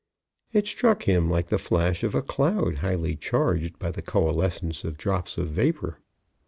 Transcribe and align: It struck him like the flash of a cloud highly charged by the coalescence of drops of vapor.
It 0.51 0.65
struck 0.65 1.03
him 1.03 1.29
like 1.29 1.49
the 1.49 1.59
flash 1.59 2.03
of 2.03 2.15
a 2.15 2.23
cloud 2.23 2.79
highly 2.79 3.15
charged 3.15 3.77
by 3.77 3.91
the 3.91 4.01
coalescence 4.01 4.83
of 4.83 4.97
drops 4.97 5.37
of 5.37 5.49
vapor. 5.49 5.99